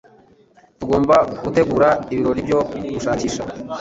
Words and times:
Tugomba 0.79 1.15
gutegura 1.41 1.89
ibirori 2.13 2.41
byo 2.47 2.59
gushakisha. 2.93 3.41